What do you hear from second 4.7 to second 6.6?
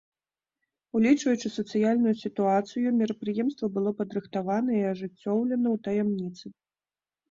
і ажыццёўлена ў таямніцы.